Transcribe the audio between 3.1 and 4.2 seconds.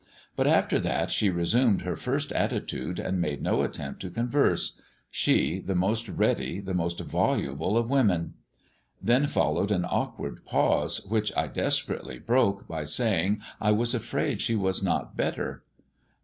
made no attempt to